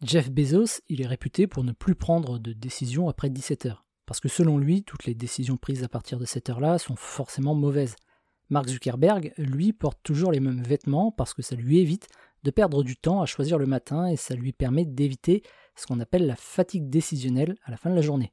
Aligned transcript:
Jeff 0.00 0.30
Bezos, 0.30 0.80
il 0.88 1.02
est 1.02 1.06
réputé 1.06 1.48
pour 1.48 1.64
ne 1.64 1.72
plus 1.72 1.96
prendre 1.96 2.38
de 2.38 2.52
décisions 2.52 3.08
après 3.08 3.30
17 3.30 3.66
heures. 3.66 3.84
Parce 4.06 4.20
que 4.20 4.28
selon 4.28 4.56
lui, 4.56 4.84
toutes 4.84 5.06
les 5.06 5.14
décisions 5.14 5.56
prises 5.56 5.82
à 5.82 5.88
partir 5.88 6.20
de 6.20 6.24
cette 6.24 6.48
heure-là 6.48 6.78
sont 6.78 6.94
forcément 6.94 7.56
mauvaises. 7.56 7.96
Mark 8.48 8.68
Zuckerberg, 8.68 9.34
lui, 9.36 9.72
porte 9.72 9.98
toujours 10.04 10.30
les 10.30 10.38
mêmes 10.38 10.62
vêtements 10.62 11.10
parce 11.10 11.34
que 11.34 11.42
ça 11.42 11.56
lui 11.56 11.80
évite 11.80 12.06
de 12.44 12.52
perdre 12.52 12.84
du 12.84 12.96
temps 12.96 13.20
à 13.20 13.26
choisir 13.26 13.58
le 13.58 13.66
matin 13.66 14.06
et 14.06 14.16
ça 14.16 14.36
lui 14.36 14.52
permet 14.52 14.84
d'éviter 14.84 15.42
ce 15.74 15.86
qu'on 15.86 15.98
appelle 15.98 16.28
la 16.28 16.36
fatigue 16.36 16.88
décisionnelle 16.88 17.56
à 17.64 17.72
la 17.72 17.76
fin 17.76 17.90
de 17.90 17.96
la 17.96 18.00
journée. 18.00 18.32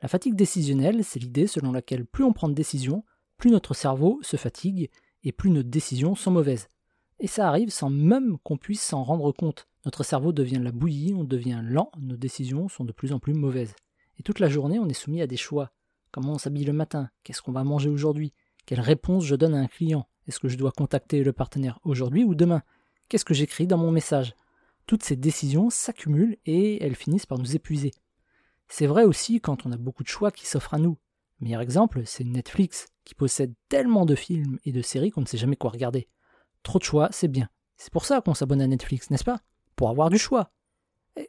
La 0.00 0.08
fatigue 0.08 0.34
décisionnelle, 0.34 1.04
c'est 1.04 1.20
l'idée 1.20 1.46
selon 1.46 1.70
laquelle 1.70 2.06
plus 2.06 2.24
on 2.24 2.32
prend 2.32 2.48
de 2.48 2.54
décisions, 2.54 3.04
plus 3.36 3.50
notre 3.50 3.74
cerveau 3.74 4.20
se 4.22 4.38
fatigue 4.38 4.90
et 5.22 5.32
plus 5.32 5.50
nos 5.50 5.62
décisions 5.62 6.14
sont 6.14 6.30
mauvaises. 6.30 6.68
Et 7.20 7.26
ça 7.26 7.46
arrive 7.46 7.68
sans 7.68 7.90
même 7.90 8.38
qu'on 8.42 8.56
puisse 8.56 8.82
s'en 8.82 9.04
rendre 9.04 9.32
compte. 9.32 9.68
Notre 9.84 10.02
cerveau 10.02 10.32
devient 10.32 10.60
la 10.62 10.72
bouillie, 10.72 11.14
on 11.14 11.24
devient 11.24 11.60
lent, 11.62 11.90
nos 11.98 12.16
décisions 12.16 12.68
sont 12.68 12.84
de 12.84 12.92
plus 12.92 13.12
en 13.12 13.18
plus 13.18 13.34
mauvaises. 13.34 13.74
Et 14.18 14.22
toute 14.22 14.38
la 14.40 14.48
journée, 14.48 14.78
on 14.78 14.88
est 14.88 14.94
soumis 14.94 15.20
à 15.20 15.26
des 15.26 15.36
choix. 15.36 15.72
Comment 16.10 16.32
on 16.32 16.38
s'habille 16.38 16.64
le 16.64 16.72
matin? 16.72 17.10
Qu'est-ce 17.22 17.42
qu'on 17.42 17.52
va 17.52 17.64
manger 17.64 17.90
aujourd'hui? 17.90 18.32
Quelle 18.66 18.80
réponse 18.80 19.24
je 19.24 19.34
donne 19.34 19.54
à 19.54 19.58
un 19.58 19.66
client? 19.66 20.08
Est-ce 20.26 20.40
que 20.40 20.48
je 20.48 20.56
dois 20.56 20.72
contacter 20.72 21.22
le 21.22 21.32
partenaire 21.32 21.80
aujourd'hui 21.84 22.24
ou 22.24 22.34
demain? 22.34 22.62
Qu'est-ce 23.08 23.24
que 23.24 23.34
j'écris 23.34 23.66
dans 23.66 23.76
mon 23.76 23.90
message? 23.90 24.34
Toutes 24.86 25.02
ces 25.02 25.16
décisions 25.16 25.68
s'accumulent 25.68 26.38
et 26.46 26.82
elles 26.82 26.94
finissent 26.94 27.26
par 27.26 27.38
nous 27.38 27.54
épuiser. 27.54 27.92
C'est 28.68 28.86
vrai 28.86 29.04
aussi 29.04 29.40
quand 29.40 29.66
on 29.66 29.72
a 29.72 29.76
beaucoup 29.76 30.02
de 30.02 30.08
choix 30.08 30.30
qui 30.30 30.46
s'offrent 30.46 30.74
à 30.74 30.78
nous. 30.78 30.96
Le 31.40 31.44
meilleur 31.44 31.60
exemple, 31.60 32.02
c'est 32.06 32.24
Netflix, 32.24 32.86
qui 33.04 33.14
possède 33.14 33.52
tellement 33.68 34.06
de 34.06 34.14
films 34.14 34.58
et 34.64 34.72
de 34.72 34.80
séries 34.80 35.10
qu'on 35.10 35.20
ne 35.20 35.26
sait 35.26 35.36
jamais 35.36 35.56
quoi 35.56 35.70
regarder. 35.70 36.08
Trop 36.62 36.78
de 36.78 36.84
choix, 36.84 37.08
c'est 37.12 37.28
bien. 37.28 37.48
C'est 37.76 37.92
pour 37.92 38.06
ça 38.06 38.22
qu'on 38.22 38.34
s'abonne 38.34 38.62
à 38.62 38.66
Netflix, 38.66 39.10
n'est-ce 39.10 39.24
pas? 39.24 39.40
Avoir 39.90 40.10
du 40.10 40.18
choix. 40.18 40.50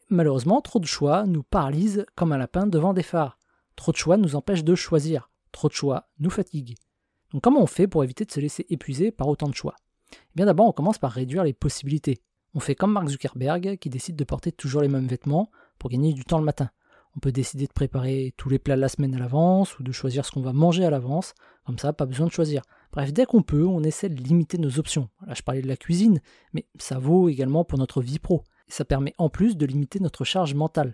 Malheureusement, 0.09 0.61
trop 0.61 0.79
de 0.79 0.85
choix 0.85 1.25
nous 1.25 1.43
paralyse 1.43 2.05
comme 2.15 2.31
un 2.31 2.37
lapin 2.37 2.67
devant 2.67 2.93
des 2.93 3.03
phares. 3.03 3.37
Trop 3.75 3.91
de 3.91 3.97
choix 3.97 4.17
nous 4.17 4.35
empêche 4.35 4.63
de 4.63 4.75
choisir. 4.75 5.29
Trop 5.51 5.67
de 5.67 5.73
choix 5.73 6.07
nous 6.19 6.29
fatigue. 6.29 6.75
Donc 7.31 7.43
comment 7.43 7.61
on 7.61 7.67
fait 7.67 7.87
pour 7.87 8.03
éviter 8.03 8.25
de 8.25 8.31
se 8.31 8.39
laisser 8.39 8.65
épuiser 8.69 9.11
par 9.11 9.27
autant 9.27 9.49
de 9.49 9.55
choix? 9.55 9.75
Eh 10.13 10.35
bien 10.35 10.45
d'abord 10.45 10.67
on 10.67 10.71
commence 10.71 10.97
par 10.97 11.11
réduire 11.11 11.43
les 11.43 11.53
possibilités. 11.53 12.21
On 12.53 12.59
fait 12.59 12.75
comme 12.75 12.93
Mark 12.93 13.09
Zuckerberg 13.09 13.77
qui 13.77 13.89
décide 13.89 14.15
de 14.15 14.23
porter 14.23 14.51
toujours 14.51 14.81
les 14.81 14.87
mêmes 14.87 15.07
vêtements 15.07 15.51
pour 15.77 15.89
gagner 15.89 16.13
du 16.13 16.23
temps 16.23 16.39
le 16.39 16.45
matin. 16.45 16.69
On 17.15 17.19
peut 17.19 17.31
décider 17.31 17.67
de 17.67 17.73
préparer 17.73 18.33
tous 18.37 18.49
les 18.49 18.59
plats 18.59 18.75
de 18.75 18.81
la 18.81 18.89
semaine 18.89 19.15
à 19.15 19.19
l'avance 19.19 19.79
ou 19.79 19.83
de 19.83 19.91
choisir 19.91 20.25
ce 20.25 20.31
qu'on 20.31 20.41
va 20.41 20.51
manger 20.51 20.85
à 20.85 20.89
l'avance. 20.89 21.33
Comme 21.65 21.79
ça, 21.79 21.93
pas 21.93 22.05
besoin 22.05 22.27
de 22.27 22.31
choisir. 22.31 22.61
Bref, 22.91 23.13
dès 23.13 23.25
qu'on 23.25 23.41
peut, 23.41 23.65
on 23.65 23.83
essaie 23.83 24.09
de 24.09 24.21
limiter 24.21 24.57
nos 24.57 24.79
options. 24.79 25.09
Là, 25.25 25.33
je 25.33 25.41
parlais 25.41 25.61
de 25.61 25.67
la 25.67 25.77
cuisine, 25.77 26.21
mais 26.53 26.67
ça 26.77 26.99
vaut 26.99 27.29
également 27.29 27.63
pour 27.63 27.79
notre 27.79 28.01
vie 28.01 28.19
pro. 28.19 28.43
Ça 28.67 28.85
permet 28.85 29.13
en 29.17 29.29
plus 29.29 29.57
de 29.57 29.65
limiter 29.65 29.99
notre 29.99 30.23
charge 30.23 30.53
mentale. 30.53 30.93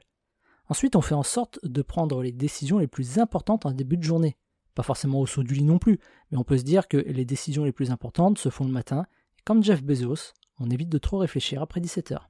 Ensuite, 0.69 0.95
on 0.95 1.01
fait 1.01 1.15
en 1.15 1.23
sorte 1.23 1.59
de 1.63 1.81
prendre 1.81 2.23
les 2.23 2.31
décisions 2.31 2.79
les 2.79 2.87
plus 2.87 3.19
importantes 3.19 3.65
en 3.65 3.71
début 3.71 3.97
de 3.97 4.03
journée. 4.03 4.37
Pas 4.73 4.83
forcément 4.83 5.19
au 5.19 5.25
saut 5.25 5.43
du 5.43 5.53
lit 5.53 5.65
non 5.65 5.79
plus, 5.79 5.99
mais 6.31 6.37
on 6.37 6.43
peut 6.43 6.57
se 6.57 6.63
dire 6.63 6.87
que 6.87 6.97
les 6.97 7.25
décisions 7.25 7.65
les 7.65 7.73
plus 7.73 7.91
importantes 7.91 8.37
se 8.37 8.49
font 8.49 8.65
le 8.65 8.71
matin. 8.71 9.05
Comme 9.43 9.63
Jeff 9.63 9.83
Bezos, 9.83 10.33
on 10.59 10.69
évite 10.69 10.89
de 10.89 10.97
trop 10.97 11.17
réfléchir 11.17 11.61
après 11.61 11.81
17 11.81 12.13
heures. 12.13 12.19